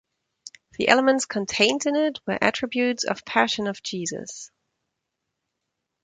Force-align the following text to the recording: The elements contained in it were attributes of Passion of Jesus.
The 0.79 0.87
elements 0.87 1.27
contained 1.27 1.85
in 1.85 1.95
it 1.95 2.17
were 2.25 2.39
attributes 2.43 3.03
of 3.03 3.23
Passion 3.23 3.67
of 3.67 3.83
Jesus. 3.83 4.49